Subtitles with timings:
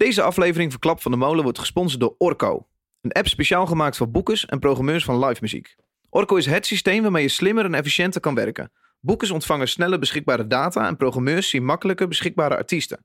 [0.00, 2.66] Deze aflevering van Klap van de Molen wordt gesponsord door Orco.
[3.00, 5.76] Een app speciaal gemaakt voor boekers en programmeurs van live muziek.
[6.10, 8.72] Orco is het systeem waarmee je slimmer en efficiënter kan werken.
[9.00, 13.04] Boekers ontvangen sneller beschikbare data en programmeurs zien makkelijker beschikbare artiesten.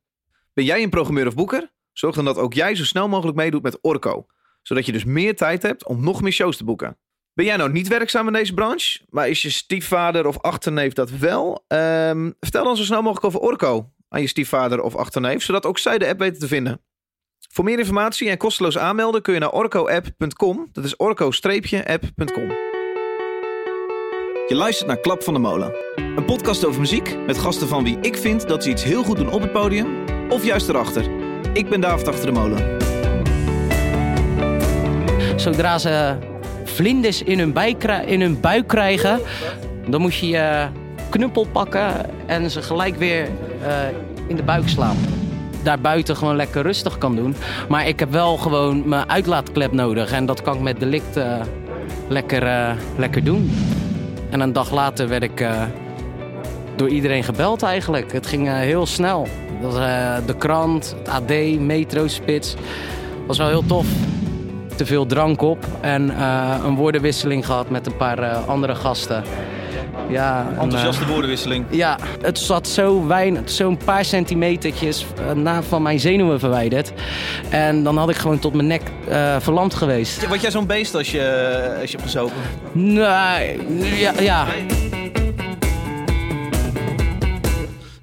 [0.54, 1.72] Ben jij een programmeur of boeker?
[1.94, 4.26] Zorg dan dat ook jij zo snel mogelijk meedoet met Orco.
[4.62, 6.98] Zodat je dus meer tijd hebt om nog meer shows te boeken.
[7.34, 11.10] Ben jij nou niet werkzaam in deze branche, maar is je stiefvader of achterneef dat
[11.10, 11.64] wel?
[11.68, 15.78] Ehm, vertel dan zo snel mogelijk over Orco aan je stiefvader of achterneef, zodat ook
[15.78, 16.82] zij de app weten te vinden.
[17.52, 20.70] Voor meer informatie en kosteloos aanmelden kun je naar orcoapp.com.
[20.72, 22.50] Dat is orco-app.com.
[24.48, 25.76] Je luistert naar Klap van de Molen.
[25.96, 29.18] Een podcast over muziek met gasten van wie ik vind dat ze iets heel goed
[29.18, 29.88] doen op het podium
[30.30, 31.10] of juist erachter.
[31.54, 32.78] Ik ben David Achter de Molen.
[35.40, 36.18] Zodra ze
[36.64, 37.54] vlinders in hun,
[38.42, 39.22] buik, krijgen,
[39.88, 40.68] dan moet je
[41.10, 43.28] knuppel pakken en ze gelijk weer
[43.62, 43.74] uh,
[44.28, 44.96] in de buik slaan.
[45.64, 47.36] Daarbuiten gewoon lekker rustig kan doen.
[47.70, 50.12] Maar ik heb wel gewoon mijn uitlaatklep nodig.
[50.12, 51.36] En dat kan ik met delict uh,
[52.08, 53.52] lekker, uh, lekker doen.
[54.30, 55.48] En een dag later werd ik
[56.76, 58.12] door iedereen gebeld eigenlijk.
[58.12, 59.28] Het ging heel snel.
[59.62, 59.74] Dat,
[60.26, 62.56] de krant, het AD, Metro, Spits.
[63.28, 63.88] was wel heel tof
[64.76, 66.22] te veel drank op en
[66.66, 69.24] een woordenwisseling gehad met een paar andere gasten.
[70.10, 71.66] Ja, Enthousiaste uh, woordenwisseling.
[71.70, 76.92] Ja, het zat zo weinig, zo'n paar centimetertjes na van mijn zenuwen verwijderd.
[77.50, 78.82] En dan had ik gewoon tot mijn nek
[79.40, 80.28] verlamd geweest.
[80.28, 82.36] Word jij zo'n beest als je, als je hebt gezopen?
[82.72, 83.60] Nee,
[84.00, 84.14] ja.
[84.20, 84.46] ja.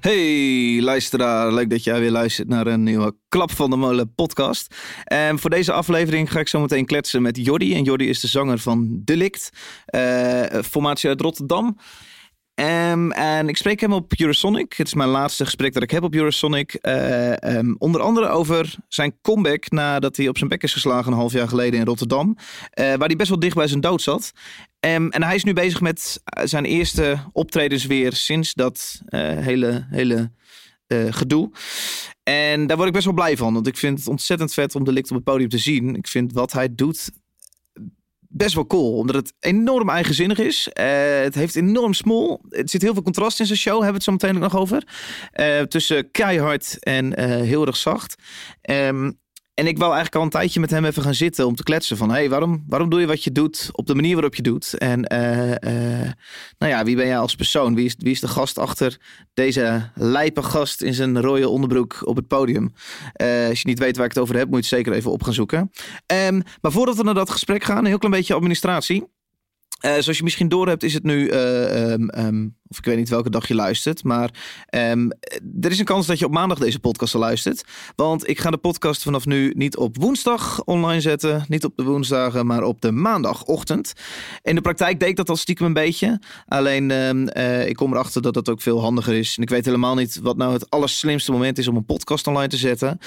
[0.03, 4.75] Hey luisteraar, leuk dat jij weer luistert naar een nieuwe Klap van de Molen podcast.
[5.03, 7.75] En voor deze aflevering ga ik zo meteen kletsen met Jordi.
[7.75, 9.49] En Jordi is de zanger van Delict,
[9.95, 11.77] uh, formatie uit Rotterdam.
[12.55, 14.73] Um, en ik spreek hem op Eurosonic.
[14.73, 16.79] Het is mijn laatste gesprek dat ik heb op Eurosonic.
[16.81, 21.17] Uh, um, onder andere over zijn comeback nadat hij op zijn bek is geslagen een
[21.17, 22.27] half jaar geleden in Rotterdam.
[22.37, 24.31] Uh, waar hij best wel dicht bij zijn dood zat.
[24.79, 30.31] Um, en hij is nu bezig met zijn eerste optredens weer sinds dat hele, hele
[31.09, 31.51] gedoe.
[32.23, 33.53] En daar word ik best wel blij van.
[33.53, 35.95] Want ik vind het ontzettend vet om de licht op het podium te zien.
[35.95, 37.11] Ik vind wat hij doet
[38.33, 38.97] best wel cool.
[38.97, 40.69] Omdat het enorm eigenzinnig is.
[40.73, 40.85] Uh,
[41.21, 42.39] het heeft enorm small.
[42.49, 43.73] Er zit heel veel contrast in zijn show.
[43.73, 44.87] Hebben we het zo meteen ook nog over.
[45.39, 48.15] Uh, tussen keihard en uh, heel erg zacht.
[48.69, 49.21] Um,
[49.53, 51.97] en ik wou eigenlijk al een tijdje met hem even gaan zitten om te kletsen
[51.97, 52.11] van...
[52.11, 54.77] hey, waarom, waarom doe je wat je doet op de manier waarop je doet?
[54.77, 56.11] En uh, uh,
[56.57, 57.75] nou ja, wie ben jij als persoon?
[57.75, 58.97] Wie is, wie is de gast achter
[59.33, 62.73] deze lijpe gast in zijn rode onderbroek op het podium?
[63.21, 65.11] Uh, als je niet weet waar ik het over heb, moet je het zeker even
[65.11, 65.71] op gaan zoeken.
[66.27, 69.03] Um, maar voordat we naar dat gesprek gaan, een heel klein beetje administratie.
[69.85, 72.97] Uh, zoals je misschien door hebt, is het nu, uh, um, um, of ik weet
[72.97, 74.29] niet welke dag je luistert, maar
[74.69, 75.11] um,
[75.61, 77.63] er is een kans dat je op maandag deze podcast luistert.
[77.95, 81.83] Want ik ga de podcast vanaf nu niet op woensdag online zetten, niet op de
[81.83, 83.93] woensdagen, maar op de maandagochtend.
[84.41, 86.21] In de praktijk deed ik dat al stiekem een beetje.
[86.47, 86.89] Alleen
[87.37, 89.37] uh, ik kom erachter dat dat ook veel handiger is.
[89.37, 92.47] En ik weet helemaal niet wat nou het allerslimste moment is om een podcast online
[92.47, 92.99] te zetten.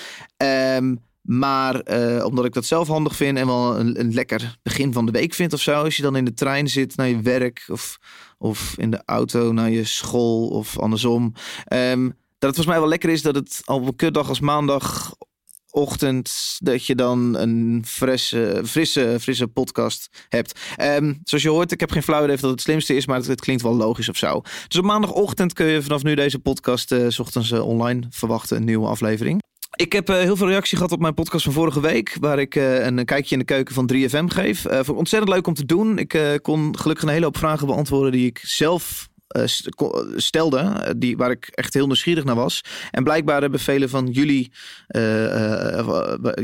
[1.27, 5.07] Maar uh, omdat ik dat zelf handig vind en wel een, een, lekker begin van
[5.07, 5.83] de week vind of zo.
[5.83, 7.99] Als je dan in de trein zit naar je werk of,
[8.39, 11.33] of in de auto naar je school of andersom.
[11.73, 16.57] Um, dat het volgens mij wel lekker is dat het op een kutdag als maandagochtend
[16.59, 20.61] dat je dan een frisse, frisse, frisse podcast hebt.
[20.83, 23.17] Um, zoals je hoort, ik heb geen flauw idee of dat het slimste is, maar
[23.17, 24.41] het, het, klinkt wel logisch of zo.
[24.69, 28.57] Dus op maandagochtend kun je vanaf nu deze podcast uh, s ochtends uh, online verwachten,
[28.57, 29.46] een nieuwe aflevering.
[29.77, 32.55] Ik heb uh, heel veel reactie gehad op mijn podcast van vorige week, waar ik
[32.55, 34.65] uh, een kijkje in de keuken van 3FM geef.
[34.65, 35.99] Uh, vond ik ontzettend leuk om te doen.
[35.99, 39.09] Ik kon gelukkig een hele hoop vragen beantwoorden die ik zelf
[40.17, 42.61] stelde, die, waar ik echt heel nieuwsgierig naar was.
[42.91, 44.53] En blijkbaar hebben velen van jullie,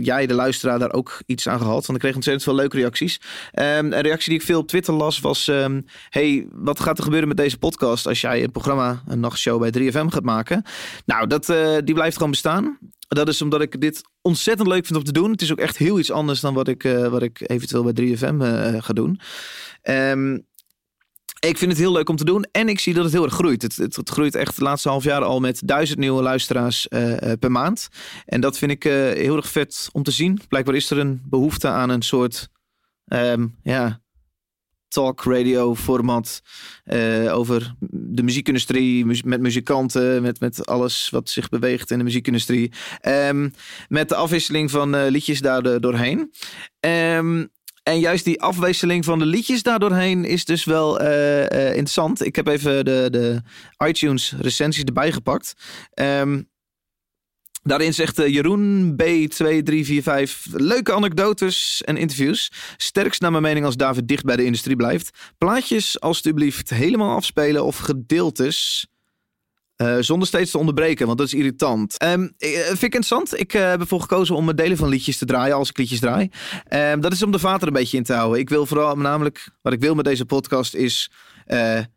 [0.01, 1.87] jij de luisteraar, daar ook iets aan gehad.
[1.87, 3.21] Want ik kreeg ontzettend veel leuke reacties.
[3.55, 7.05] Um, een reactie die ik veel op Twitter las was, um, hey, wat gaat er
[7.05, 10.65] gebeuren met deze podcast als jij een programma, een nachtshow bij 3FM gaat maken?
[11.07, 11.47] Nou, dat,
[11.85, 12.79] die blijft gewoon bestaan.
[13.15, 15.31] Dat is omdat ik dit ontzettend leuk vind om te doen.
[15.31, 18.17] Het is ook echt heel iets anders dan wat ik, uh, wat ik eventueel bij
[18.17, 19.21] 3FM uh, ga doen.
[19.83, 20.47] Um,
[21.41, 23.35] ik vind het heel leuk om te doen en ik zie dat het heel erg
[23.35, 23.63] groeit.
[23.63, 26.87] Het, het, groeit echt de laatste half jaar al met duizend nieuwe luisteraars
[27.39, 27.89] per maand.
[28.25, 30.41] En dat vind ik heel erg vet om te zien.
[30.49, 32.49] Blijkbaar is er een behoefte aan een soort
[33.07, 34.02] um, ja,
[34.93, 36.43] talk radio format
[36.85, 42.05] uh, over de muziekindustrie, mu met muzikanten, met, met alles wat zich beweegt in de
[42.05, 42.73] muziekindustrie.
[43.09, 43.53] Um,
[43.89, 46.33] met de afwisseling van uh, liedjes daar doorheen.
[46.81, 47.51] Um,
[47.83, 52.25] en juist die afwisseling van de liedjes daardoorheen is dus wel uh, interessant.
[52.25, 53.43] Ik heb even de, de
[53.87, 55.55] iTunes recensies erbij gepakt.
[55.95, 56.51] Um,
[57.63, 62.53] Daarin zegt eh, Jeroen B2345 leuke anekdotes en interviews.
[62.77, 65.19] Sterkst naar mijn mening als David dicht bij de industrie blijft.
[65.39, 68.87] Plaatjes alstublieft helemaal afspelen of gedeeltes.
[69.77, 71.99] eh, zonder steeds te onderbreken, want dat is irritant.
[71.99, 73.39] Ehm, eh, vind ik interessant.
[73.39, 76.31] Ik heb ervoor gekozen om delen van liedjes te draaien als ik liedjes draai.
[76.69, 78.41] Ehm, dat is om de vater een beetje in te houden.
[78.41, 81.11] Ik wil vooral namelijk, wat ik wil met deze podcast is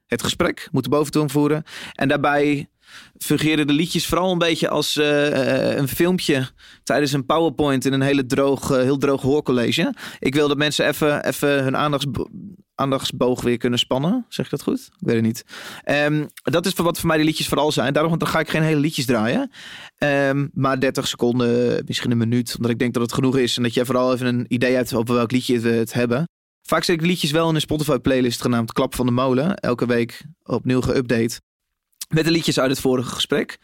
[0.07, 0.67] het gesprek.
[0.71, 1.63] Moeten boventoon voeren.
[1.94, 2.69] En daarbij
[3.18, 6.50] fungeren de liedjes vooral een beetje als eh, eh, een filmpje
[6.83, 9.94] tijdens een PowerPoint in een hele droog, eh, heel droog hoorcollege.
[10.19, 12.30] Ik wil dat mensen even, even hun aandachtsbo-
[12.75, 14.25] aandachtsboog weer kunnen spannen.
[14.30, 14.80] Zeg ik dat goed?
[14.80, 15.45] Ik weet het niet.
[15.83, 17.94] Ehm, dat is voor wat voor mij die liedjes vooral zijn.
[17.94, 19.51] Daarom dan ga ik geen hele liedjes draaien.
[19.98, 22.53] Ehm, maar 30 seconden, misschien een minuut.
[22.56, 23.57] Omdat ik denk dat het genoeg is.
[23.57, 26.25] En dat je vooral even een idee hebt over welk liedje we het hebben.
[26.62, 29.56] Vaak zet ik liedjes wel in een Spotify playlist genaamd Klap van de Molen.
[29.56, 31.38] Elke week opnieuw geüpdate.
[32.09, 33.57] Met de liedjes uit het vorige gesprek.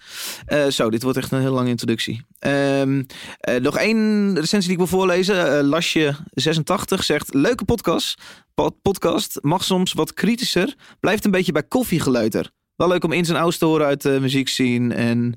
[0.46, 2.26] Eh, zo, dit wordt echt een heel lange introductie.
[2.40, 3.04] Ehm,
[3.40, 5.58] eh, nog één recensie die ik wil voorlezen.
[5.58, 8.22] Eh, Lasje86 zegt: Leuke podcast.
[8.54, 10.76] Pod- podcast mag soms wat kritischer.
[11.00, 12.52] Blijft een beetje bij koffiegeleuter.
[12.76, 14.94] Wel leuk om in zijn ouds te horen uit de muziekscene.
[14.94, 15.34] En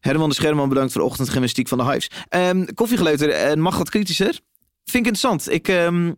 [0.00, 2.10] Herman de Scherman bedankt voor de ochtendgymnastiek van de Hives.
[2.28, 4.38] Ehm koffiegeleuter en mag wat kritischer.
[4.84, 5.50] Vind ik interessant.
[5.50, 6.12] Ik, ehm,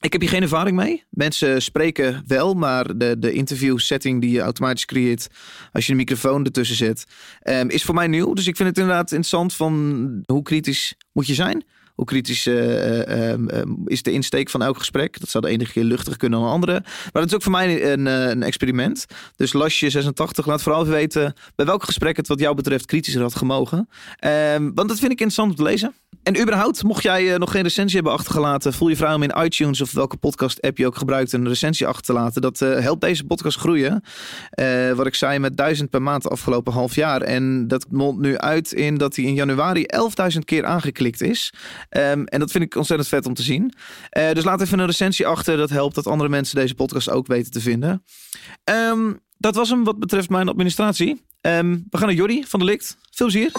[0.00, 1.04] ik heb hier geen ervaring mee.
[1.10, 5.28] Mensen spreken wel, maar de, de interview setting die je automatisch creëert
[5.72, 7.04] als je een microfoon ertussen zet,
[7.40, 8.32] ehm, is voor mij nieuw.
[8.32, 11.64] Dus ik vind het inderdaad interessant van hoe kritisch moet je zijn.
[11.94, 15.20] Hoe kritisch eh, eh, ehm, ehm, is de insteek van elk gesprek?
[15.20, 16.80] Dat zou de ene keer luchtiger kunnen dan de andere.
[16.82, 19.06] Maar dat is ook voor mij een, eh, een experiment.
[19.36, 23.36] Dus Lasje 86, laat vooral weten bij welk gesprek het wat jou betreft kritischer had
[23.36, 23.88] gemogen.
[24.18, 25.94] Ehm, want dat vind ik interessant om te lezen.
[26.22, 29.80] En überhaupt, mocht jij nog geen recensie hebben achtergelaten, voel je vrij om in iTunes
[29.80, 32.42] of welke podcast app je ook gebruikt een recensie achter te laten.
[32.42, 34.02] Dat helpt deze podcast groeien.
[34.96, 37.20] Wat ik zei, met duizend per maand de afgelopen half jaar.
[37.20, 39.84] En dat mondt nu uit in dat hij in januari
[40.32, 41.52] 11.000 keer aangeklikt is.
[41.88, 43.72] Ehm, en dat vind ik ontzettend vet om te zien.
[44.10, 45.56] Eh, dus laat even een recensie achter.
[45.56, 48.04] Dat helpt dat andere mensen deze podcast ook weten te vinden.
[48.64, 51.22] Ehm, dat was hem wat betreft mijn administratie.
[51.40, 52.96] Ehm, we gaan naar Jordi van de Likt.
[53.10, 53.52] Veel plezier.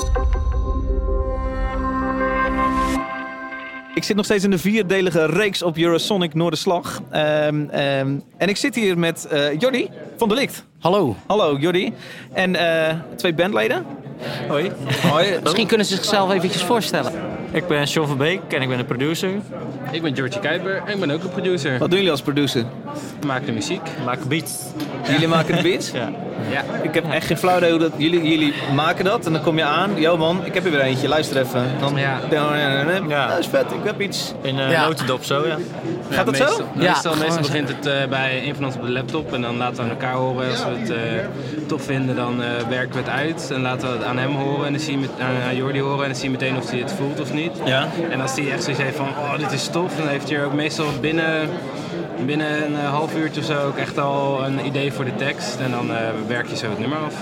[3.96, 7.02] Ik zit nog steeds in de vierdelige reeks op Eurosonic Noorderslag.
[7.12, 10.66] Ehm ehm, en ik zit hier met eh Jordi van de Likt.
[10.80, 11.16] Hallo.
[11.28, 11.94] Hallo Jordi.
[12.34, 13.86] En eh, twee bandleden.
[14.48, 15.40] Hoi, Hoi.
[15.44, 17.12] Misschien kunnen ze zichzelf eventjes voorstellen.
[17.56, 19.30] Ik ben Sean van Beek en ik ben de producer.
[19.92, 21.78] Ik ben Georgie Kuiper en ik ben ook een producer.
[21.78, 22.66] Wat doen jullie als producer?
[23.20, 23.82] Ik maak de muziek.
[23.98, 24.64] We maken beats.
[25.08, 25.92] Jullie maken de beats?
[25.92, 26.12] Ja.
[26.52, 26.64] Ja.
[26.82, 27.92] Ik heb echt geen flauw idee hoe dat...
[27.98, 29.92] Jullie, jullie maken dat en dan kom je aan.
[29.96, 31.08] Yo man, ik heb er weer eentje.
[31.08, 31.66] Luister even.
[31.80, 32.20] Dan, Ja.
[33.08, 33.28] ja.
[33.28, 33.72] dat is vet.
[33.72, 34.34] Ik heb iets.
[34.42, 34.86] In uh, Ja.
[34.88, 35.58] notendop zo, ja.
[36.10, 36.44] Gaat dat zo?
[36.44, 39.42] meestal, Ja, Meestal, meestal begint het eh, bij een van ons op de laptop en
[39.42, 40.50] dan laten we aan elkaar horen.
[40.50, 40.98] Als we het eh,
[41.68, 44.66] tof vinden, dan eh, werken we het uit en laten we het aan hem horen
[44.66, 46.70] en dan zie je met, aan, aan Jordi horen en dan zie je meteen of
[46.70, 47.52] hij het voelt of niet.
[47.66, 47.88] Ja.
[48.10, 50.46] En als hij echt zoiets heeft van, oh dit is tof, dan heeft hij er
[50.46, 51.50] ook meestal binnen,
[52.26, 55.60] binnen een eh, half uurtje of zo ook echt al een idee voor de tekst
[55.60, 55.98] en dan eh,
[56.28, 57.14] werk je zo het nummer af.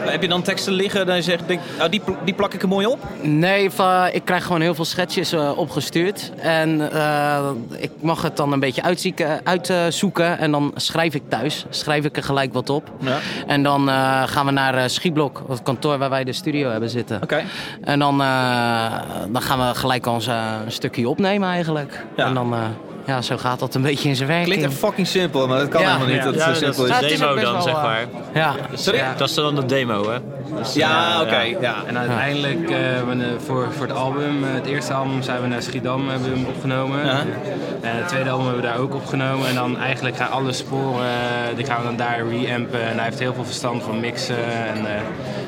[0.00, 2.62] Heb je dan teksten liggen dat je zegt, denk, nou, die, pl- die plak ik
[2.62, 2.98] er mooi op?
[3.22, 3.70] Nee,
[4.12, 6.32] ik krijg gewoon heel veel schetsjes eh, opgestuurd.
[6.36, 10.38] En eh, ik mag het dan een beetje uitzieken- uitzoeken.
[10.38, 11.64] en dan schrijf ik thuis.
[11.70, 12.90] Schrijf ik er gelijk wat op.
[13.00, 13.18] Ja.
[13.46, 16.90] En dan eh, gaan we naar eh Schieblok, het kantoor waar wij de studio hebben
[16.90, 17.22] zitten.
[17.22, 17.42] Oké.
[17.84, 18.92] En dan, eh,
[19.28, 22.04] dan gaan we gelijk ons een stukje opnemen eigenlijk.
[22.16, 22.26] Ja.
[22.26, 22.60] En dan, eh,
[23.06, 24.48] ja, zo gaat dat een beetje in zijn werking.
[24.54, 25.86] Klinkt echt fucking simpel, maar dat kan Ja.
[25.86, 26.16] helemaal niet.
[26.16, 26.24] Ja.
[26.24, 26.96] Dat het Ja, zo dat simpel is is.
[26.96, 28.04] Ja, het de is ook demo dan, wel, zeg eh, maar.
[28.34, 28.54] Ja.
[28.74, 28.98] Sorry?
[28.98, 29.14] Ja.
[29.16, 30.18] Dat is dan de demo, hè?
[30.58, 31.40] Dus, Ja, eh, oké.
[31.60, 31.74] Ja.
[31.86, 35.46] En uiteindelijk, eh, we, eh, voor, voor het album, eh, het eerste album zijn we
[35.48, 37.00] naar Schiedam hebben we hem opgenomen.
[37.80, 39.48] En het tweede album hebben we daar ook opgenomen.
[39.48, 42.82] En dan eigenlijk gaan alle sporen, eh, die gaan we dan daar reampen.
[42.82, 44.44] En hij heeft heel veel verstand van mixen.
[44.74, 45.00] En eh,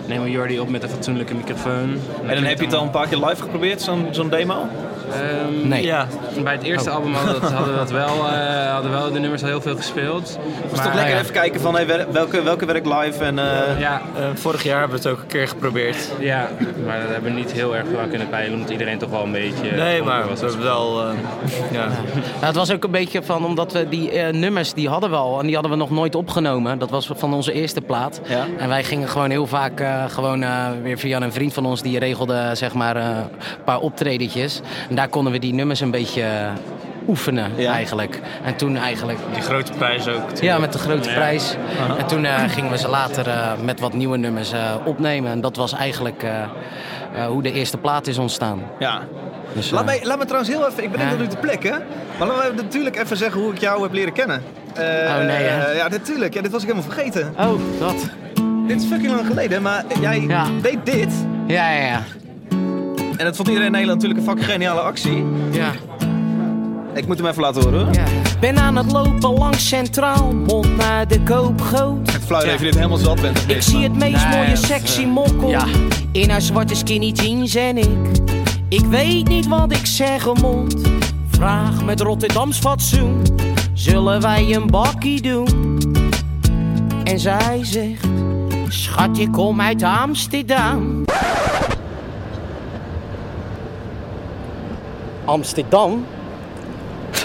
[0.06, 1.98] nemen we Jordi op met een fatsoenlijke microfoon.
[2.26, 4.66] En dan heb je het al een paar keer live geprobeerd, zo'n zo'n demo?
[5.12, 5.82] Ehm, Nee.
[5.84, 6.06] Ja,
[6.44, 9.12] Bij het eerste album hadden we, dat, hadden we dat wel, eh, hadden we wel
[9.12, 10.38] de nummers al heel veel gespeeld.
[10.62, 11.20] Het is toch lekker ja.
[11.20, 13.38] even kijken van hey, wel- welke, welke werkt live en...
[13.38, 15.96] eh, Ja, eh, vorig jaar hebben we het ook een keer geprobeerd.
[16.18, 16.48] ja,
[16.86, 19.32] maar dat hebben we niet heel erg aan kunnen peilen, omdat iedereen toch wel een
[19.32, 19.70] beetje...
[19.76, 20.40] Nee, maar was.
[20.40, 21.00] we hebben wel...
[21.02, 21.08] eh,
[21.72, 21.86] ja.
[22.40, 25.16] Ja, het was ook een beetje van, omdat we die eh, nummers, die hadden we
[25.16, 25.38] al.
[25.40, 26.78] En die hadden we nog nooit opgenomen.
[26.78, 28.20] Dat was van onze eerste plaat.
[28.28, 28.44] Ja.
[28.58, 30.44] En wij gingen gewoon heel vaak, eh, gewoon
[30.82, 34.60] weer via een vriend van ons, die regelde zeg maar eh, een paar optredetjes.
[34.88, 36.50] En daar konden we die nummers een beetje eh,
[37.08, 37.72] oefenen Ja.
[37.72, 38.20] eigenlijk.
[38.44, 39.18] En toen eigenlijk...
[39.32, 40.22] Die grote prijs ook.
[40.40, 41.56] Ja, met de grote prijs.
[41.98, 45.30] En toen eh, gingen we ze later eh, met wat nieuwe nummers eh, opnemen.
[45.30, 48.62] En dat was eigenlijk eh, eh, hoe de eerste plaat is ontstaan.
[48.78, 49.00] ja.
[49.54, 51.10] Dus, Laat, me, laat me trouwens heel even, ik ben Ja.
[51.14, 51.74] niet op de plek hè,
[52.18, 54.42] maar laat me natuurlijk even zeggen hoe ik jou heb leren kennen.
[54.74, 55.64] Eh, Oh, nee, hè?
[55.64, 56.34] eh, ja, natuurlijk.
[56.34, 57.34] Ja, dit was ik helemaal vergeten.
[57.38, 57.94] Oh, dat.
[58.66, 60.46] Dit is fucking lang geleden, maar jij Ja.
[60.62, 61.12] deed dit
[61.46, 62.00] Ja, ja, ja.
[63.16, 65.24] En dat vond iedereen in Nederland natuurlijk een fucking geniale actie.
[65.50, 65.72] ja.
[66.94, 67.84] Ik moet hem even laten horen.
[67.84, 67.94] hoor.
[67.94, 68.04] ja.
[68.40, 72.12] Ben aan het lopen langs Centraal, mond naar de koopgoot.
[72.12, 72.52] Het fluit Ja.
[72.52, 73.44] even dit helemaal zat bent.
[73.50, 75.64] Ik zie het meest Nee, mooie sexy eh, mokkel ja.
[76.12, 77.88] in haar zwarte skinny jeans en ik.
[78.68, 80.76] Ik weet niet wat ik zeggen moet.
[81.30, 83.22] Vraag met Rotterdams fatsoen.
[83.72, 85.78] Zullen wij een bakkie doen?
[87.04, 88.04] En zij zegt:
[88.68, 91.04] Schat, je kom uit Amsterdam.
[95.24, 96.06] Amsterdam?
[97.10, 97.20] Dat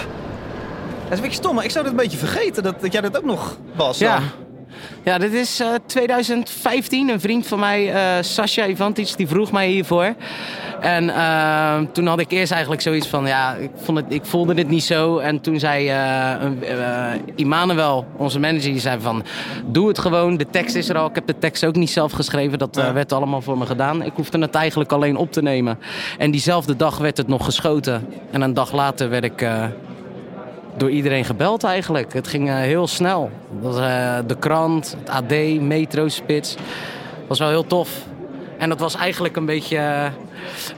[1.10, 3.16] is een beetje stom, maar ik zou dat een beetje vergeten dat, dat jij dat
[3.16, 3.98] ook nog was.
[3.98, 4.18] Ja.
[4.18, 4.47] dan.
[5.08, 7.08] Ja, dit is eh, 2015.
[7.08, 10.14] Een vriend van mij, eh Sascha Ivantic, die vroeg mij hiervoor.
[10.80, 14.54] En eh, toen had ik eerst eigenlijk zoiets van, ja, ik, vond het, ik voelde
[14.54, 15.18] dit niet zo.
[15.18, 19.24] En toen zei eh eh, Immanuel, onze manager, die zei van,
[19.66, 20.36] doe het gewoon.
[20.36, 21.08] De tekst is er al.
[21.08, 22.58] Ik heb de tekst ook niet zelf geschreven.
[22.58, 22.92] Dat eh, Ja.
[22.92, 24.02] werd allemaal voor me gedaan.
[24.02, 25.78] Ik hoefde het eigenlijk alleen op te nemen.
[26.18, 28.06] En diezelfde dag werd het nog geschoten.
[28.30, 29.46] En een dag later werd ik...
[30.78, 32.12] door iedereen gebeld eigenlijk.
[32.12, 33.30] Het ging eh, heel snel.
[33.60, 36.56] Dat was, eh, de krant, het AD, Metro, Spits.
[37.26, 37.90] was wel heel tof.
[38.58, 39.76] En dat was eigenlijk een beetje...
[39.76, 40.06] eh,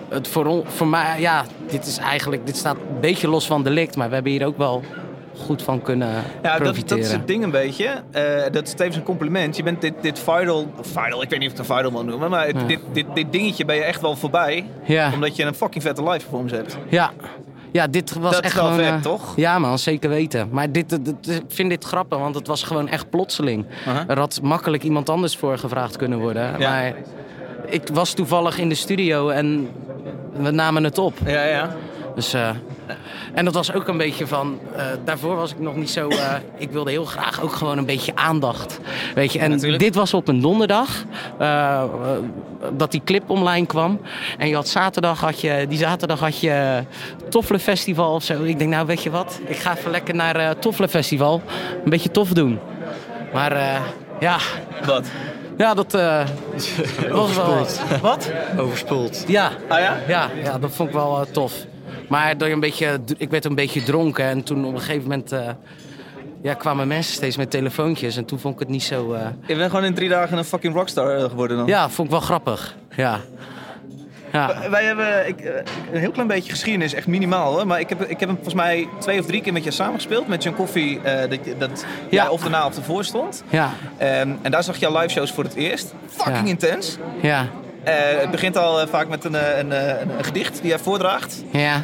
[0.08, 2.46] het voor, voor mij, ja, dit is eigenlijk...
[2.46, 4.82] Dit staat een beetje los van delict, maar we hebben hier ook wel
[5.38, 6.08] goed van kunnen
[6.42, 6.96] Ja, dat, profiteren.
[7.02, 8.02] dat is het ding een beetje.
[8.50, 9.56] Dat is tevens een compliment.
[9.56, 12.04] Je bent dit, dit viral, viral, ik weet niet of ik het een viral wil
[12.04, 14.64] noemen, maar dit, dit, dit dingetje ben je echt wel voorbij.
[14.84, 15.10] Ja.
[15.12, 16.78] Omdat je een fucking vette live performance hebt.
[16.88, 17.10] Ja.
[17.72, 18.78] Ja, dit was Dat is echt wel gewoon...
[18.84, 19.32] vet, eh, toch?
[19.36, 20.48] Ja man, zeker weten.
[20.50, 23.66] Maar dit, dit- dit- ik vind dit grappig, want het was gewoon echt plotseling.
[24.08, 26.58] Er had makkelijk iemand anders voor gevraagd kunnen worden.
[26.58, 26.70] Ja.
[26.70, 26.94] Maar
[27.66, 29.68] ik was toevallig in de studio en
[30.32, 31.14] we namen het op.
[31.26, 31.74] Ja, ja.
[32.20, 32.48] Dus, eh,
[33.34, 34.58] en dat was ook een beetje van...
[34.76, 36.08] eh, daarvoor was ik nog niet zo...
[36.08, 38.80] eh, ik wilde heel graag ook gewoon een beetje aandacht.
[39.14, 39.82] Weet je, en Natuurlijk.
[39.82, 41.04] dit was op een donderdag.
[42.76, 44.00] dat die clip online kwam.
[44.38, 45.66] En je had zaterdag had je...
[45.68, 46.84] Die zaterdag had je
[47.28, 48.42] Toffle Festival of zo.
[48.42, 49.40] Ik denk, nou weet je wat?
[49.44, 51.42] Ik ga even lekker naar eh Toffle Festival.
[51.84, 52.58] Een beetje tof doen.
[53.32, 53.82] Maar
[54.18, 54.38] ja...
[54.86, 55.06] Wat?
[55.60, 56.22] Ja, dat eh,
[57.10, 57.66] was wel...
[58.00, 58.30] Wat?
[58.58, 59.24] Overspoeld.
[59.26, 59.50] Ja.
[59.68, 59.96] Ah ja?
[60.08, 61.52] Ja, ja, dat vond ik wel tof.
[62.10, 65.32] Maar door een beetje, ik werd een beetje dronken en toen op een gegeven moment
[65.32, 65.48] eh,
[66.42, 69.12] ja, kwamen mensen steeds met telefoontjes en toen vond ik het niet zo.
[69.12, 71.66] eh, Je bent gewoon in drie dagen een fucking rockstar eh, geworden dan.
[71.66, 72.76] Ja, vond ik wel grappig.
[72.96, 73.20] Ja.
[74.32, 74.70] Ja.
[74.70, 75.40] Wij hebben ik,
[75.92, 77.66] een heel klein beetje geschiedenis, echt minimaal hoor.
[77.66, 80.28] Maar ik heb, ik heb hem volgens mij twee of drie keer met je samengespeeld.
[80.28, 82.22] Met John Coffee, eh, dat, dat Ja.
[82.22, 83.44] jij of daarna of ervoor stond.
[83.50, 83.70] Ja.
[83.96, 85.94] Ehm, en daar zag je live shows voor het eerst.
[86.08, 86.44] Fucking Ja.
[86.44, 86.98] intens.
[87.22, 87.46] Ja.
[87.84, 90.78] Eh, het begint al eh, vaak met een, eh, een, een, een gedicht die jij
[90.78, 91.42] voordraagt.
[91.52, 91.74] Ja.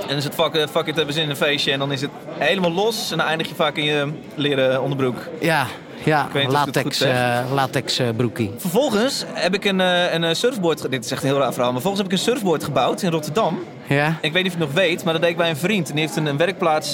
[0.00, 1.72] En dan is het fuck, fuck it, we zin in een feestje.
[1.72, 3.10] En dan is het helemaal los.
[3.10, 5.16] En dan eindig je vaak in je leren onderbroek.
[5.40, 5.66] Ja.
[6.04, 6.28] Ja.
[6.48, 8.54] Latex, eh, latex broekie.
[8.56, 10.90] Vervolgens heb ik een, een surfboard...
[10.90, 11.72] Dit is echt een heel raar verhaal.
[11.72, 13.58] Maar vervolgens heb ik een surfboard gebouwd in Rotterdam.
[13.86, 14.18] Ja.
[14.20, 15.88] Ik weet niet of je het nog weet, maar dat deed ik bij een vriend.
[15.88, 16.92] En die heeft een, een werkplaats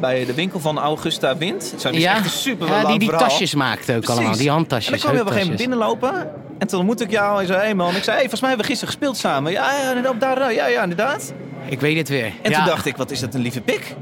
[0.00, 1.74] bij de winkel van Augusta Wind.
[1.78, 2.14] Zo, die is ja.
[2.14, 3.28] echt een super ja, die die verhaal.
[3.28, 4.18] tasjes maakte ook Precies.
[4.18, 4.38] allemaal.
[4.38, 4.86] Die handtasjes.
[4.86, 6.45] En dan kwam je op een gegeven moment binnenlopen.
[6.58, 7.96] En toen ontmoette ik jou en zei, hey man.
[7.96, 9.52] Ik zei, hey, volgens mij hebben we gisteren gespeeld samen.
[9.52, 11.32] Ja, ja, daar, ja, ja, inderdaad.
[11.68, 12.32] Ik weet het weer.
[12.42, 12.56] En ja.
[12.56, 13.94] toen dacht ik, wat is dat een lieve pik.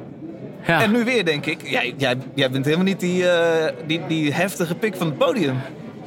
[0.66, 0.82] Ja.
[0.82, 4.32] En nu weer denk ik, jij, jij, jij bent helemaal niet die, eh, die, die
[4.32, 5.56] heftige pik van het podium.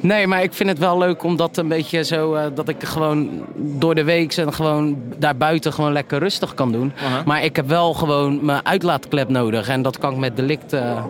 [0.00, 3.44] Nee, maar ik vind het wel leuk omdat een beetje zo eh, dat ik gewoon
[3.56, 6.92] door de week en gewoon daarbuiten gewoon lekker rustig kan doen.
[7.24, 11.04] Maar ik heb wel gewoon mijn uitlaatklep nodig en dat kan ik met delict eh,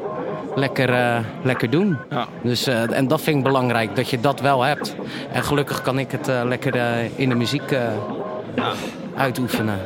[0.59, 1.99] lekker, eh, lekker doen.
[2.11, 2.27] Ja.
[2.43, 4.95] Dus, eh, en dat vind ik belangrijk, dat je dat wel hebt.
[5.33, 6.85] En gelukkig kan ik het eh, lekker eh,
[7.19, 7.81] in de muziek eh,
[9.17, 9.79] uitoefenen.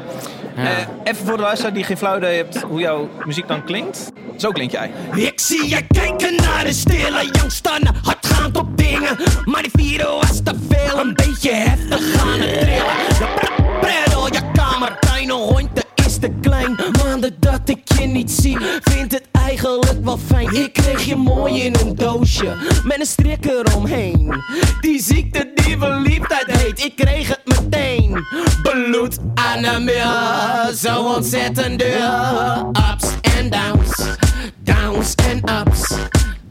[0.57, 0.63] Ja.
[0.63, 0.71] Eh,
[1.05, 4.13] even voor de luisteraar die geen flauw idee hebt hoe jouw muziek dan klinkt.
[4.37, 4.91] Zo klink jij.
[5.15, 9.17] Ik zie je kijken naar de stille youngster, hardgaand op dingen.
[9.45, 12.85] Maar die video was te veel, een beetje heftig aan het trillen.
[13.19, 16.77] Je pre- predel je kamer, kleine hondje is te klein.
[17.05, 20.55] Maanden dat ik niet zie, vind het eigenlijk wel fijn.
[20.55, 24.43] Ik kreeg je mooi in een doosje, met een strik eromheen.
[24.81, 28.25] Die ziekte die verliefdheid heet, ik kreeg het meteen.
[28.63, 32.67] Bloed aan de muur, zo ontzettend duur.
[32.93, 34.17] Ups en downs,
[34.63, 35.95] downs en ups.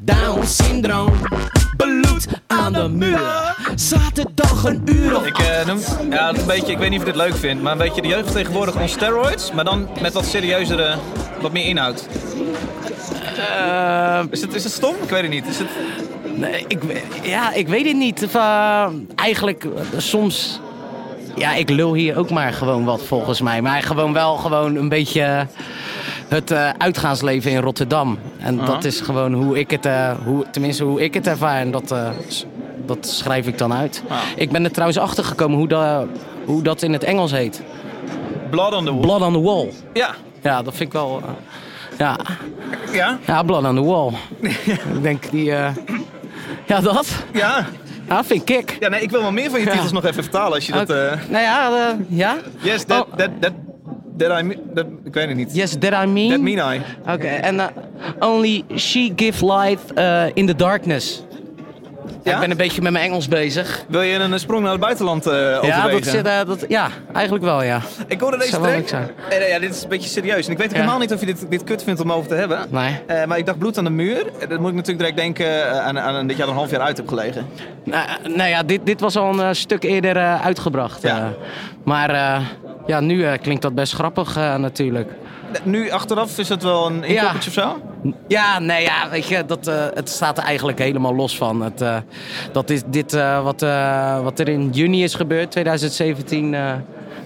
[0.03, 1.11] Down syndroom,
[1.77, 3.21] bloed aan de muur.
[3.75, 5.79] Zaterdag een uur of Ik, eh, noem,
[6.11, 8.07] ja, een beetje, ik weet niet of je dit leuk vindt, maar een beetje de
[8.07, 9.51] jeugd tegenwoordig on steroids.
[9.51, 10.95] Maar dan met wat serieuzere,
[11.41, 12.07] wat meer inhoud.
[14.31, 14.95] is, het, is het stom?
[15.03, 15.47] Ik weet het niet.
[15.47, 15.67] Is het...
[16.35, 18.23] Nee, ik, we- ja, ik weet het niet.
[18.23, 20.59] Of, eh, eigenlijk eh, soms...
[21.35, 23.61] Ja, ik lul hier ook maar gewoon wat volgens mij.
[23.61, 25.47] Maar gewoon wel gewoon een beetje
[26.33, 28.19] het eh, uitgaansleven in Rotterdam.
[28.39, 31.59] En dat is gewoon hoe ik het, eh, hoe, tenminste hoe ik het ervaar.
[31.59, 32.09] En dat, eh,
[32.85, 34.03] dat schrijf ik dan uit.
[34.09, 34.17] Ah.
[34.35, 36.05] Ik ben er trouwens achter gekomen hoe, dat
[36.45, 37.61] hoe dat in het Engels heet.
[38.49, 39.01] Blood on the Wall.
[39.01, 39.71] Blood on the Wall.
[39.93, 40.09] Ja.
[40.41, 41.21] Ja, dat vind ik wel...
[41.97, 42.17] ja.
[42.91, 43.17] Ja?
[43.25, 44.11] ja, Blood on the Wall.
[44.95, 45.43] ik denk die...
[46.65, 47.07] ja, dat.
[47.33, 47.65] Ja.
[48.07, 48.77] Ja, vind ik kick.
[48.79, 49.71] Ja, nee, ik wil wel meer van je Ja.
[49.71, 50.87] titels nog even vertalen als je dat...
[50.87, 52.37] Nou ja, eh, ja.
[52.61, 53.17] Yes, that, Oh.
[53.17, 53.51] that, that,
[54.17, 54.59] that I mean...
[54.73, 55.55] Dat, ik weet het niet.
[55.55, 56.29] Yes, that I mean.
[56.29, 56.81] That mean I.
[57.11, 57.65] Oké, en eh,
[58.19, 61.23] only she give light eh, in the darkness.
[62.23, 62.33] Ja?
[62.33, 63.85] Ik ben een beetje met mijn Engels bezig.
[63.87, 65.91] Wil je een sprong naar het buitenland Ja, overwegen?
[65.91, 67.81] dat zit, eh, dat, ja, eigenlijk wel, ja.
[68.07, 68.87] Ik hoorde deze track.
[68.87, 69.09] zijn.
[69.29, 70.45] Eh, ja, dit is een beetje serieus.
[70.45, 70.75] En ik weet Ja.
[70.77, 72.59] helemaal niet of je dit, dit kut vindt om over te hebben.
[72.69, 72.99] Nee.
[73.07, 74.17] Eh, maar ik dacht bloed aan de muur.
[74.39, 76.81] Eh, Dat moet ik natuurlijk direct denken aan, aan dat je er een half jaar
[76.81, 77.45] uit hebt gelegen.
[77.83, 81.01] Nou, nou ja, dit, dit was al een stuk eerder uitgebracht.
[81.01, 81.33] Ja.
[81.83, 82.41] maar
[82.85, 85.11] ja, nu eh, klinkt dat best grappig eh, natuurlijk.
[85.63, 87.81] Nu achteraf is het wel een inkoppertje of zo?
[88.27, 91.61] Ja, nee, ja, weet je, dat, eh, het staat er eigenlijk helemaal los van.
[91.61, 91.83] Het,
[92.51, 93.11] dat is dit
[93.43, 93.61] wat,
[94.23, 96.53] wat er in juni is gebeurd, 2017.
[96.53, 96.73] eh,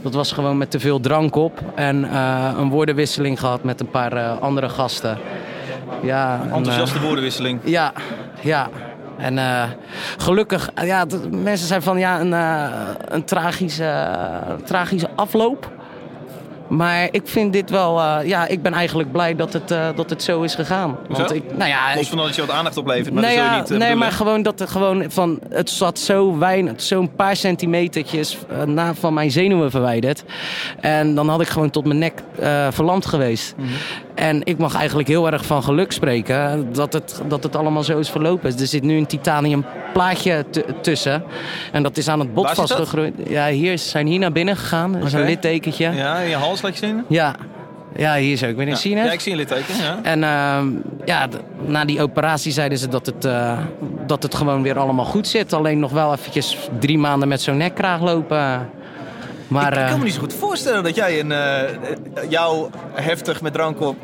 [0.02, 1.62] dat was gewoon met te veel drank op.
[1.76, 2.18] En
[2.60, 5.18] een woordenwisseling gehad met een paar andere gasten.
[6.04, 7.60] Ja, en, eh, Enthousiaste woordenwisseling.
[7.64, 7.94] ja,
[8.42, 8.70] ja.
[9.18, 9.64] En eh,
[10.18, 12.72] gelukkig, eh, ja, mensen zijn van ja, een, eh,
[13.06, 14.10] een tragische,
[14.64, 15.74] tragische afloop.
[16.68, 20.42] Maar ik vind dit wel, ja, ik ben eigenlijk blij dat het, dat het zo
[20.42, 20.98] is gegaan.
[21.08, 21.34] Want Hoezo?
[21.34, 23.56] ik, nou ja, Los van dat je wat aandacht oplevert, maar nee, dat zul je
[23.56, 23.98] ja, niet nee bedoelen.
[23.98, 29.14] maar gewoon dat het gewoon van het zat zo weinig, zo'n paar centimetertjes na van
[29.14, 30.24] mijn zenuwen verwijderd.
[30.80, 32.24] En dan had ik gewoon tot mijn nek
[32.72, 33.56] verlamd geweest.
[33.58, 33.68] Mhm.
[34.16, 38.00] En ik mag eigenlijk heel erg van geluk spreken dat het, dat het allemaal zo
[38.00, 38.60] is verlopen.
[38.60, 40.46] Er zit nu een titanium plaatje
[40.82, 41.24] tussen.
[41.72, 43.14] En dat is aan het bot vastgegroeid.
[43.28, 44.92] Ja, hier zijn hier naar binnen gegaan.
[44.92, 45.84] Dat is een littekentje.
[45.84, 45.92] Ja.
[45.92, 47.06] Ja, in je hals laat je zien?
[47.98, 48.16] ja.
[48.16, 48.46] hier zo.
[48.46, 49.06] Ik zie je het?
[49.06, 50.00] Ja, ik zie een litteken, ja.
[50.04, 50.68] En ehm,
[51.06, 51.28] ja,
[51.66, 53.58] na die operatie zeiden ze dat het, eh,
[54.06, 55.54] dat het gewoon weer allemaal goed zit.
[55.54, 58.70] Alleen nog wel eventjes drie maanden met zo'n nekkraag lopen.
[59.48, 61.70] Maar ik eh, kan me niet zo goed voorstellen dat jij een, eh, eh,
[62.30, 63.96] jou heftig met drank op...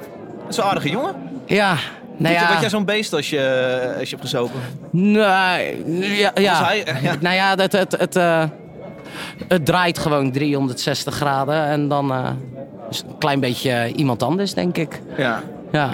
[0.50, 1.16] Zo'n aardige jongen.
[1.46, 1.76] ja,
[2.18, 3.40] nou Wat ja, jij zo'n beest als je,
[4.00, 4.60] als je hebt gezopen.
[4.92, 5.86] nee,
[6.18, 6.64] ja, ja.
[6.66, 7.16] Hij- ja.
[7.20, 8.44] nou ja, het, het, het, eh,
[9.48, 12.30] het draait gewoon 360 graden en dan eh,
[12.90, 15.02] is het een klein beetje iemand anders, denk ik.
[15.18, 15.44] Ja.
[15.72, 15.90] Ja,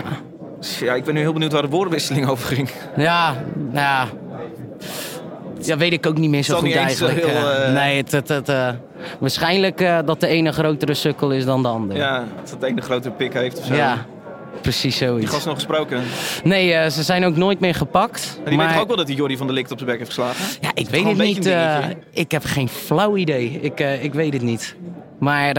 [0.79, 2.69] ja, ik ben nu heel benieuwd waar de woordenwisseling over ging.
[2.95, 4.05] ja, nou ja.
[5.61, 7.25] Ja, weet ik ook niet meer zo goed eigenlijk.
[7.25, 7.67] heel, eh.
[7.67, 8.69] eh, Nee, het, het, het, eh,
[9.19, 11.99] waarschijnlijk eh, dat de ene grotere sukkel is dan de andere.
[11.99, 12.23] Ja,
[12.59, 13.73] dat de grotere pik heeft of zo.
[13.75, 14.05] Ja,
[14.61, 15.31] precies Die zoiets.
[15.31, 15.97] gast nog gesproken.
[15.97, 16.03] En
[16.43, 18.39] Nee, eh, ze zijn ook nooit meer gepakt.
[18.45, 18.65] die maar...
[18.65, 20.45] weet toch ook wel dat hij Jordi van der Likt op zijn bek heeft geslagen?
[20.61, 21.43] Ja, ik weet het niet.
[21.43, 21.95] dingetje.
[22.11, 23.59] ik heb geen flauw idee.
[23.61, 24.75] Ik, ik weet het niet.
[25.19, 25.53] Maar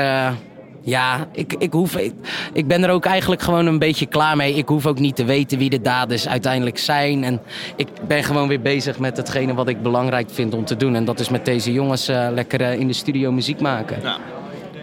[0.81, 2.13] ja, ik, ik, hoef, ik,
[2.53, 4.55] ik ben er ook eigenlijk gewoon een beetje klaar mee.
[4.55, 7.25] Ik hoef ook niet te weten wie de daders uiteindelijk zijn.
[7.25, 7.41] En
[7.77, 10.95] ik ben gewoon weer bezig met hetgene wat ik belangrijk vind om te doen.
[10.95, 13.99] En dat is met deze jongens eh, lekker eh, in de studio muziek maken.
[14.03, 14.17] Ja.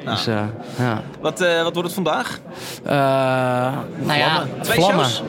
[0.05, 0.41] Dus eh,
[0.77, 1.01] ja.
[1.21, 2.39] Wat, wat wordt het vandaag?
[2.83, 4.45] Nou ja.
[4.61, 5.05] Twee vlammen.
[5.05, 5.23] shows?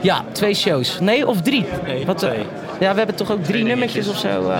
[0.00, 1.00] Ja, twee shows.
[1.00, 1.66] Nee, of drie.
[1.84, 2.46] Nee, Wat, twee.
[2.80, 4.52] ja, we hebben toch ook drie nummertjes of zo?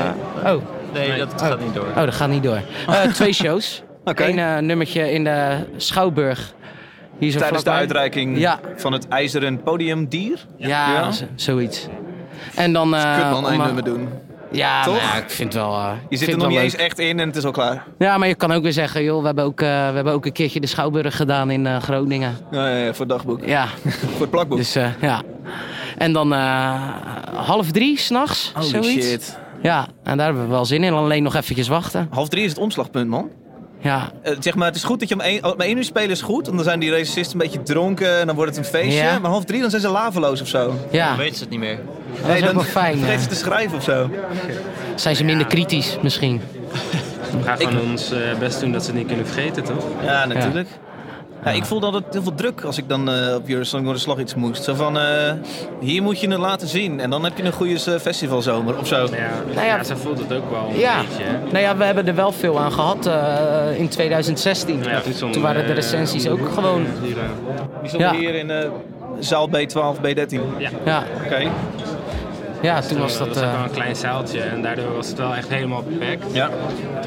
[0.44, 0.54] oh.
[0.92, 1.86] Nee, dat gaat niet door.
[1.86, 2.60] Oh, dat gaat niet door.
[3.12, 3.82] Twee shows.
[4.04, 4.24] Oké.
[4.24, 6.52] Eén eh, nummertje in de Schouwburg.
[7.18, 8.60] Hier zo Tijdens de uitreiking Ja.
[8.76, 10.46] van het ijzeren podiumdier.
[10.56, 11.86] Ja, zoiets.
[12.54, 12.94] En dan...
[12.94, 14.08] eh, Kut man, één nummer doen.
[14.52, 14.94] Ja, Toch?
[14.94, 15.72] nou ja, ik vind wel...
[15.74, 17.84] eh, Je zit er nog niet eens echt in en het is al klaar.
[17.98, 20.26] Ja, maar je kan ook weer zeggen, joh, we hebben ook, eh, we hebben ook
[20.26, 22.36] een keertje de Schouwburg gedaan in Groningen.
[22.50, 23.44] Ja, ja, ja, voor het dagboek.
[23.46, 23.66] Ja,
[24.12, 24.58] Voor het plakboek.
[24.58, 25.22] dus ja.
[25.98, 26.32] En dan
[27.34, 29.06] half drie s'nachts, Holy zoiets.
[29.08, 29.38] shit.
[29.62, 30.92] Ja, en daar hebben we wel zin in.
[30.92, 32.06] Alleen nog eventjes wachten.
[32.10, 33.30] Half drie is het omslagpunt, man.
[33.85, 36.11] Ja, Eh, zeg maar, het is goed dat je om één, om één uur spelen
[36.11, 36.44] is goed.
[36.44, 39.03] Want dan zijn die racisten een beetje dronken en dan wordt het een feestje.
[39.03, 39.18] Ja.
[39.18, 40.75] Maar half drie, dan zijn ze laveloos of zo.
[40.90, 41.09] ja.
[41.09, 41.79] Dan weten ze het niet meer.
[42.27, 42.92] dat is ook dan wel fijn.
[42.99, 43.23] vergeten eh.
[43.23, 44.11] ze te schrijven of zo.
[44.94, 46.40] Zijn ze minder kritisch misschien?
[47.38, 49.85] We gaan gewoon ons eh, best doen dat ze het niet kunnen vergeten, toch?
[50.05, 50.68] Ja, natuurlijk.
[50.68, 50.93] Ja,
[51.52, 53.98] ik voel dat het heel veel druk als ik dan eh, op Eurosong door de
[54.00, 54.64] slag iets moest.
[54.64, 55.33] Zo van, eh,
[55.80, 57.00] hier moet je het laten zien.
[57.00, 58.96] En dan heb je een goede eh, festivalzomer of zo.
[58.96, 59.07] Ja,
[59.54, 61.22] Nou ja, ja, zo voelt het ook wel een Ja, beetje.
[61.22, 61.38] hè?
[61.52, 64.83] nou ja, we hebben er wel veel aan gehad eh, in 2016.
[64.83, 66.87] Ja, toen, waren de recensies ook gewoon...
[67.02, 67.14] hier,
[67.80, 68.18] Die stonden Ja.
[68.18, 68.68] hier in eh,
[69.18, 70.40] zaal B12, B13.
[70.59, 71.50] Ja, Ja, Oké.
[72.64, 73.35] Ja toen was dat dat...
[73.37, 76.24] was ook eh, wel een klein zaaltje en daardoor was het wel echt helemaal beperkt.
[76.33, 76.50] Ja,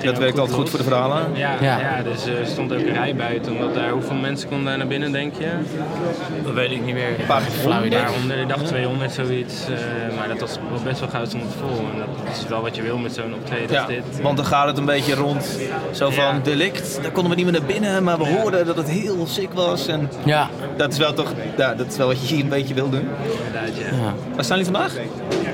[0.03, 1.23] dat werkt altijd goed voor de verhalen.
[1.33, 1.79] Ja, Ja.
[1.79, 2.03] ja.
[2.03, 3.51] dus eh, er stond ook een rij buiten.
[3.51, 5.47] Omdat daar, hoeveel mensen konden daar naar binnen, denk je?
[6.43, 7.19] Dat weet ik niet meer.
[7.19, 9.53] Een paar honderd, ik dacht 200 zoiets.
[9.67, 11.77] eh, maar dat was wel best wel gauw stond het vol.
[11.93, 14.21] En dat is wel wat je wil met zo'n optreden Ja, als dit.
[14.21, 15.59] want dan gaat het een beetje rond.
[15.91, 16.39] Zo van, Ja.
[16.43, 19.49] delict, daar konden we niet meer naar binnen, maar we hoorden dat het heel sick
[19.53, 19.87] was.
[19.87, 22.73] En ja, dat is wel toch, ja, dat is wel wat je hier een beetje
[22.73, 23.07] wil doen.
[23.47, 23.97] Inderdaad, ja.
[23.97, 24.13] ja.
[24.35, 24.93] Waar staan jullie vandaag?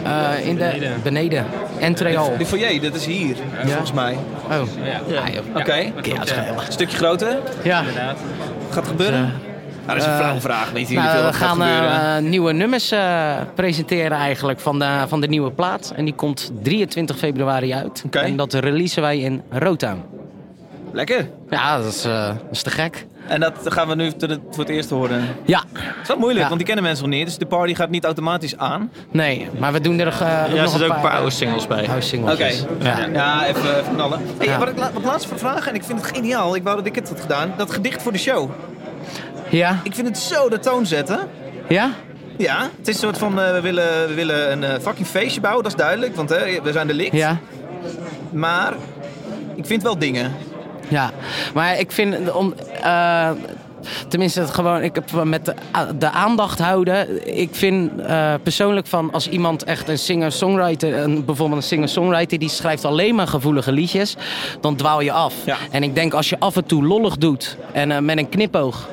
[0.03, 0.99] Eh, in de Beneden.
[1.03, 1.45] beneden.
[1.79, 2.37] Entreal.
[2.37, 4.17] De foyer, dat is hier, volgens mij.
[4.43, 4.61] Oh.
[5.07, 5.55] Ja, joh.
[5.55, 7.37] Oké, een stukje groter.
[7.63, 7.79] Ja.
[7.79, 8.17] inderdaad.
[8.69, 9.19] Gaat het gebeuren?
[9.19, 9.51] Eh,
[9.85, 10.71] nou, dat is een flauwe vraag.
[10.71, 15.21] Weet jullie Nou, veel we gaan eh, nieuwe nummers eh, presenteren eigenlijk van de, van
[15.21, 15.93] de nieuwe plaat.
[15.95, 18.03] En die komt 23 februari uit.
[18.05, 18.19] Oké.
[18.19, 20.03] En dat releasen wij in Rotown.
[20.91, 21.29] Lekker.
[21.49, 23.05] Ja, dat is, eh, dat is te gek.
[23.27, 25.21] En dat gaan we nu voor het- voor het eerst horen.
[25.45, 26.45] Ja, Het is wel moeilijk, Ja.
[26.47, 27.25] want die kennen mensen nog niet.
[27.25, 28.91] Dus de party gaat niet automatisch aan.
[29.11, 31.29] nee, maar we doen er eh, ook Ja, er nog zitten ook een paar oude
[31.31, 31.85] singles bij.
[31.85, 32.33] house singles.
[32.33, 32.47] Oké,
[32.79, 32.97] Ja.
[33.13, 33.45] ja.
[33.45, 34.19] even, even knallen.
[34.37, 34.57] Hey, Ja.
[34.59, 36.55] Wat ik la- wat laatst voor vragen, en ik vind het geniaal.
[36.55, 37.53] Ik wou dat ik het had gedaan.
[37.57, 38.49] Dat gedicht voor de show.
[39.49, 39.79] Ja?
[39.83, 41.19] Ik vind het zo de toon zetten.
[41.67, 41.89] Ja?
[42.37, 45.41] Ja, het is een soort van, eh, we, willen, we willen een eh, fucking feestje
[45.41, 46.15] bouwen, dat is duidelijk.
[46.15, 47.11] Want hè, we zijn de licht.
[47.13, 47.37] Ja?
[48.31, 48.73] Maar
[49.55, 50.31] ik vind wel dingen.
[50.93, 51.11] Ja,
[51.53, 52.53] maar ik vind om.
[52.81, 53.29] eh,
[54.07, 54.81] tenminste, het gewoon.
[54.81, 55.55] Ik heb met de,
[55.97, 57.27] de aandacht houden.
[57.37, 60.97] Ik vind eh, persoonlijk van als iemand echt een singer-songwriter.
[60.97, 64.15] Een, bijvoorbeeld een singer-songwriter die schrijft alleen maar gevoelige liedjes.
[64.61, 65.33] Dan dwaal je af.
[65.45, 65.57] Ja.
[65.71, 68.89] En ik denk als je af en toe lollig doet en eh, met een knipoog.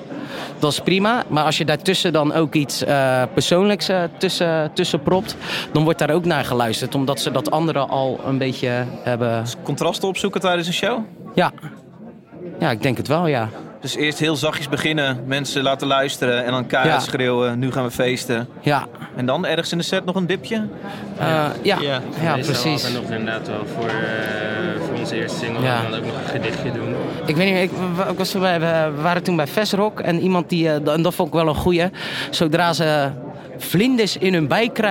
[0.59, 2.85] Dat is prima, maar als je daartussen dan ook iets
[3.35, 5.37] persoonlijks tussen, tussen propt,
[5.73, 6.95] dan wordt daar ook naar geluisterd.
[6.95, 9.45] Omdat ze dat andere al een beetje hebben.
[9.63, 10.99] Contrasten opzoeken tijdens een show.
[11.35, 11.53] Ja,
[12.61, 13.49] ja ik denk het wel, ja.
[13.81, 17.11] Dus eerst heel zachtjes beginnen, mensen laten luisteren en dan keihard Ja.
[17.11, 17.59] schreeuwen.
[17.59, 18.49] Nu gaan we feesten.
[18.61, 20.57] Ja, En dan ergens in de set nog een dipje.
[21.19, 22.33] Eh, ja, ja, Ja.
[22.33, 22.65] Precies.
[22.85, 25.63] altijd nog inderdaad wel voor, eh, voor onze eerste single.
[25.63, 25.85] Ja.
[25.85, 26.95] En dan ook nog een gedichtje doen.
[27.27, 27.71] Ik weet niet, ik,
[28.11, 31.29] ik was bij, we waren toen bij Vesrock en iemand die, eh, en dat vond
[31.29, 31.85] ik wel een goeie.
[32.31, 33.09] Zodra ze
[33.59, 34.49] vlinders in hun,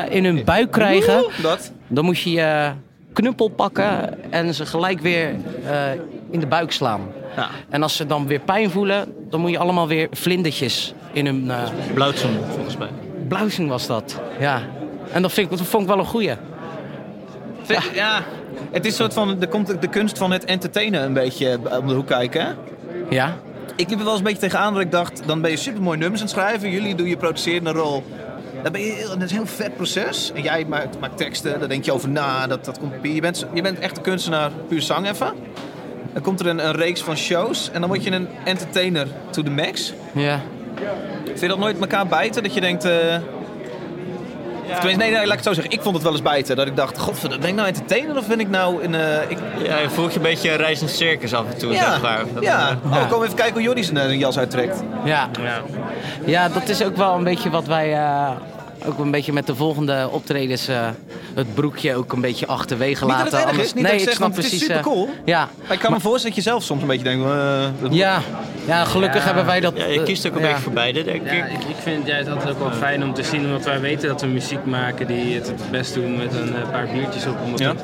[0.10, 1.72] in hun buik krijgen, Dat.
[1.88, 2.72] dan moet je je
[3.20, 5.92] knuppel pakken en ze gelijk weer eh,
[6.30, 7.02] in de buik slaan.
[7.36, 7.48] Ja.
[7.70, 11.52] En als ze dan weer pijn voelen, dan moet je allemaal weer vlindertjes in hun...
[11.52, 12.90] eh Blauwtsoen, volgens mij.
[13.28, 14.62] Bluizing was dat, ja.
[15.12, 16.34] En dat, vind ik, dat vond ik wel een goeie.
[17.68, 17.82] Ja.
[17.94, 18.22] ja.
[18.72, 21.88] Het is een soort van, er komt de kunst van het entertainen een beetje om
[21.88, 22.46] de hoek kijken.
[22.46, 22.52] hè?
[23.10, 23.38] Ja?
[23.76, 25.98] Ik liep er wel eens een beetje tegenaan dat ik dacht, dan ben je supermooi
[25.98, 26.70] nummers aan het schrijven.
[26.70, 28.04] Jullie doen je producerende rol.
[28.64, 30.32] Dan ben je, heel- dat is een heel vet proces.
[30.36, 32.48] En jij maakt, maakt teksten, daar denk je over na.
[32.48, 35.34] Dat, dat komt, je, bent, je bent echt een kunstenaar, puur zang even.
[36.14, 39.44] Dan komt er een, een reeks van shows en dan word je een entertainer to
[39.44, 39.94] the max.
[40.14, 40.42] Ja.
[41.26, 42.44] Vind je dat nooit elkaar bijten?
[42.44, 42.86] Dat je denkt...
[42.86, 43.16] eh,
[44.72, 45.74] of tenminste, nee, nee, laat ik het zo zeggen.
[45.74, 46.56] Ik vond het wel eens bijten.
[46.56, 48.96] Dat ik dacht, god, ben ik nou entertainer of ben ik nou een...
[48.96, 51.92] eh, ik, Ja, je voelt je een beetje een reizend circus af en toe, ja,
[51.92, 52.22] zeg maar.
[52.34, 52.78] Dat- ja.
[52.92, 52.98] Ja.
[52.98, 54.84] Oh, kom even kijken hoe Jordi zijn eh, jas uittrekt.
[55.04, 55.30] Ja.
[55.42, 55.62] Ja.
[56.26, 58.30] Ja, dat is ook wel een beetje wat wij eh,
[58.86, 60.88] ook een beetje met de volgende optredens eh,
[61.34, 63.38] het broekje ook een beetje achterwege Niet dat laten.
[63.40, 64.68] het erg is, Anders- niet dat ik ik zeg, snap want het is precies.
[64.68, 65.10] eh, supercool.
[65.26, 65.50] ja.
[65.64, 67.26] Maar ik kan me voorstellen dat je zelf soms een beetje denkt...
[67.26, 68.22] eh, Ja.
[68.66, 69.26] ja, gelukkig Ja.
[69.26, 69.74] hebben wij dat.
[69.78, 70.48] Ja, je kiest ook een ja.
[70.48, 71.52] beetje voor beide, denk Ja, ik.
[71.52, 74.22] ik, vind ja, het altijd ook wel fijn om te zien, omdat wij weten dat
[74.22, 77.38] we muziek maken die het het best doen met een paar biertjes op.
[77.44, 77.68] Omdat Ja.
[77.70, 77.82] het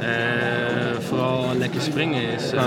[0.00, 2.50] eh, vooral lekker springen is.
[2.52, 2.60] En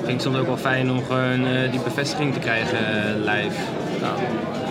[0.00, 2.78] ik vind het soms ook wel fijn om gewoon eh, die bevestiging te krijgen
[3.18, 3.56] live.
[4.02, 4.61] En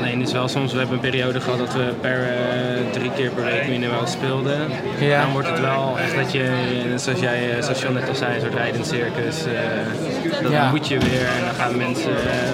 [0.00, 3.30] Alleen is wel soms, we hebben een periode gehad dat we per eh, drie keer
[3.30, 4.58] per week minimaal speelden.
[5.00, 5.20] Ja.
[5.22, 6.50] Dan wordt het wel echt dat je,
[6.96, 9.44] zoals jij, eh, zoals John net al zei, een soort rijdend circus.
[9.44, 9.52] eh,
[10.42, 10.70] dat Ja.
[10.70, 12.10] moet je weer en dan gaan mensen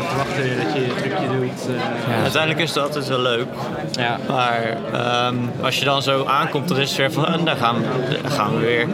[0.09, 1.61] verwachten weer dat je je trucje doet.
[2.09, 2.22] Ja.
[2.22, 3.46] Uiteindelijk is het altijd wel leuk.
[3.92, 4.18] ja.
[4.28, 7.76] Maar ehm, als je dan zo aankomt, dan is het weer van, ah, daar gaan,
[7.80, 8.87] we- gaan we weer.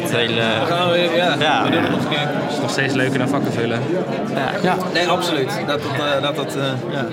[0.00, 0.42] Het hele...
[0.68, 1.34] gaan we weer, ja.
[1.38, 1.64] Ja.
[1.64, 2.18] We doen het nog een keer.
[2.20, 3.80] Het is nog steeds leuker dan vakken vullen.
[4.62, 4.76] Ja.
[4.92, 5.50] Nee, absoluut.
[5.66, 6.62] Dat, dat, dat, dat, eh,
[6.92, 7.06] ja.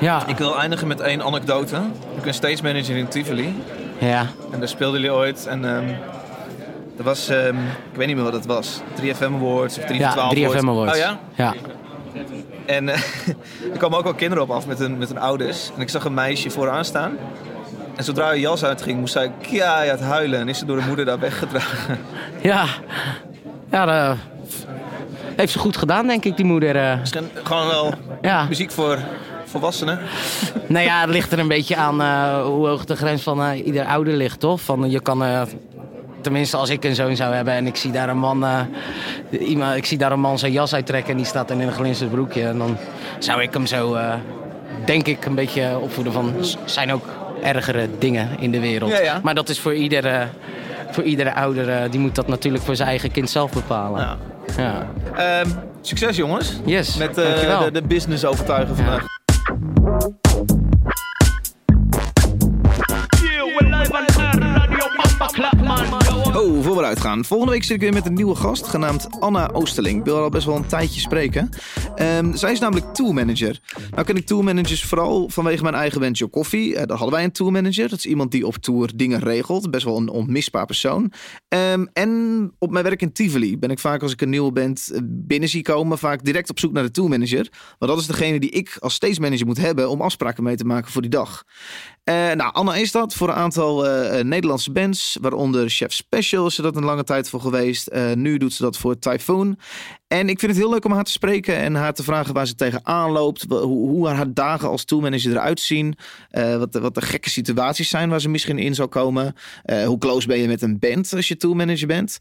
[0.00, 0.26] Ja.
[0.26, 1.76] Ik wil eindigen met één anekdote.
[2.16, 3.62] Ik ben stage manager in Tivoli.
[3.98, 4.26] ja.
[4.52, 5.46] En daar speelden jullie ooit.
[5.46, 5.88] En ehm
[6.98, 7.56] er was, ehm,
[7.92, 8.80] ik weet niet meer wat het was.
[8.94, 10.92] 3FM Awards of 3 voor Ja, 12 3FM Awards.
[10.92, 11.18] Oh ja?
[11.34, 11.54] Ja.
[12.66, 12.94] En eh,
[13.72, 15.70] er kwamen ook wel kinderen op af met hun, met hun ouders.
[15.76, 17.16] En ik zag een meisje vooraan staan.
[17.96, 20.40] En zodra haar jas uitging, moest zij keihard huilen.
[20.40, 21.98] En is ze door de moeder daar weggedragen.
[22.42, 22.64] Ja.
[23.70, 24.16] Ja, dat
[25.36, 26.76] heeft ze goed gedaan, denk ik, die moeder.
[26.76, 26.98] eh.
[27.00, 28.44] Misschien gewoon wel Ja.
[28.48, 28.98] muziek voor
[29.54, 29.98] volwassenen.
[30.66, 33.66] Nou ja, het ligt er een beetje aan eh, hoe hoog de grens van eh,
[33.66, 34.60] ieder ouder ligt, toch?
[34.60, 35.42] Van, je kan, eh,
[36.20, 38.44] tenminste als ik een zoon zou hebben en ik zie daar een man,
[39.30, 41.72] iemand, ik zie daar een man zijn jas uittrekken en die staat dan in een
[41.72, 42.42] glinsterend broekje.
[42.42, 42.76] En dan
[43.18, 43.96] zou ik hem zo,
[44.84, 47.04] denk ik, een beetje opvoeden van, zijn ook
[47.42, 48.90] ergere dingen in de wereld.
[48.90, 49.20] Ja, ja.
[49.22, 50.26] Maar dat is voor iedere,
[50.90, 54.00] voor iedere ouder, die moet dat natuurlijk voor zijn eigen kind zelf bepalen.
[54.00, 54.16] Ja.
[54.56, 54.86] Ja.
[55.16, 56.52] Ehm, succes jongens.
[56.64, 59.13] Yes, Met de, de business overtuigen vandaag.
[66.34, 67.24] Oh, voor we eruit gaan.
[67.24, 69.98] Volgende week zit ik weer met een nieuwe gast, genaamd Anna Oosterling.
[69.98, 71.48] Ik wil al best wel een tijdje spreken.
[71.94, 73.60] Ehm, zij is namelijk toolmanager.
[73.90, 76.76] Nou ken ik toolmanagers vooral vanwege mijn eigen Wens Your Coffee.
[76.76, 77.88] Eh, daar hadden wij een toolmanager.
[77.88, 79.70] Dat is iemand die op tour dingen regelt.
[79.70, 81.12] Best wel een onmisbaar persoon.
[81.48, 84.90] Ehm, en op mijn werk in Tivoli ben ik vaak als ik een nieuwe band
[84.92, 85.98] eh, binnen zie komen...
[85.98, 87.48] vaak direct op zoek naar de toolmanager.
[87.78, 89.90] Want dat is degene die ik als stage manager moet hebben...
[89.90, 91.44] om afspraken mee te maken voor die dag.
[92.04, 93.82] Eh, nou, Anna is dat voor een aantal
[94.22, 97.86] Nederlandse bands, waaronder Chef Special is ze dat een lange tijd voor geweest.
[97.86, 99.58] Eh, nu doet ze dat voor Typhoon.
[100.08, 102.46] En ik vind het heel leuk om haar te spreken en haar te vragen waar
[102.46, 103.44] ze tegenaan loopt.
[103.48, 105.94] Hoe, hoe haar dagen als toolmanager eruit zien.
[106.30, 109.34] eh, wat, de, wat de gekke situaties zijn waar ze misschien in zou komen.
[109.62, 112.18] eh, hoe close ben je met een band als je toolmanager bent.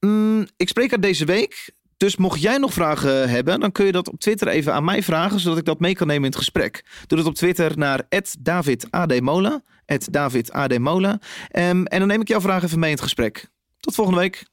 [0.00, 1.72] Mm, ik spreek haar deze week.
[1.96, 5.02] Dus mocht jij nog vragen hebben, dan kun je dat op Twitter even aan mij
[5.02, 6.84] vragen, zodat ik dat mee kan nemen in het gesprek.
[7.06, 8.08] Doe dat op Twitter naar
[8.40, 9.62] @davidadmola,
[10.10, 11.20] @davidadmola.
[11.48, 13.48] Ehm, en dan neem ik jouw vraag even mee in het gesprek.
[13.80, 14.44] Tot volgende week.